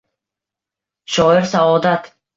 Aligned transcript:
Shoir 1.17 1.45
Saodat. 1.53 2.13